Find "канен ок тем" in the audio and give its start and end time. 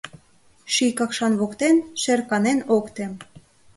2.29-3.11